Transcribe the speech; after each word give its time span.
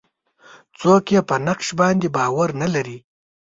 څوک 0.79 1.05
یې 1.13 1.21
په 1.29 1.35
نقش 1.47 1.67
باندې 1.79 2.07
باور 2.15 2.49
نه 2.61 2.67
لري. 2.73 2.97